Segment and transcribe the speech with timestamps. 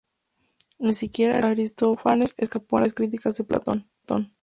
[0.79, 3.85] Ni siquiera Aristófanes escapó a las críticas de Platón.